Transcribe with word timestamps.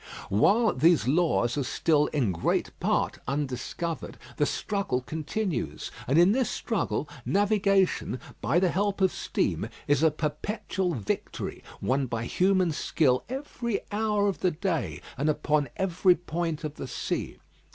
While 0.29 0.73
these 0.73 1.07
laws 1.07 1.59
are 1.59 1.63
still 1.63 2.07
in 2.07 2.31
great 2.31 2.71
part 2.79 3.19
undiscovered, 3.27 4.17
the 4.37 4.47
struggle 4.47 5.01
continues, 5.01 5.91
and 6.07 6.17
in 6.17 6.31
this 6.31 6.49
struggle 6.49 7.07
navigation, 7.23 8.19
by 8.41 8.57
the 8.59 8.69
help 8.71 8.99
of 8.99 9.11
steam, 9.13 9.69
is 9.87 10.01
a 10.01 10.09
perpetual 10.09 10.95
victory 10.95 11.63
won 11.83 12.07
by 12.07 12.25
human 12.25 12.71
skill 12.71 13.23
every 13.29 13.79
hour 13.91 14.27
of 14.27 14.39
the 14.39 14.49
day, 14.49 15.03
and 15.19 15.29
upon 15.29 15.69
every 15.77 16.15
point 16.15 16.63
of 16.63 16.77
the 16.77 16.87
sea. 16.87 17.37